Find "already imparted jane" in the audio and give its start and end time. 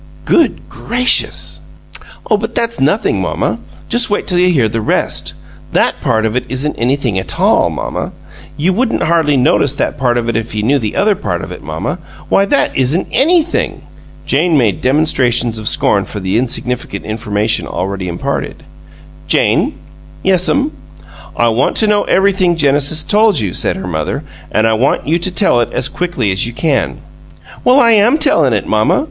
17.67-19.75